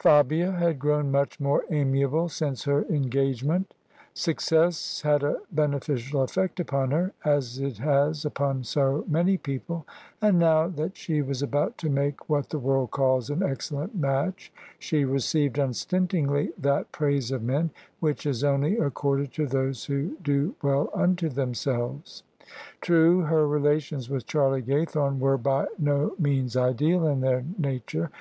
[0.00, 3.72] Fabia had grown much more amiable since her engage ment:
[4.14, 9.86] success had a beneficial eifect upon her, as it has upon so many people:
[10.20, 14.52] and now that she was about to make what the world calls an excellent match,
[14.80, 20.56] she received unstintingly that praise of men which is only accorded to those who do
[20.64, 22.24] well unto themselves.
[22.80, 28.10] True, her relations with Charlie Gaythorne were by no means ideal in their nature.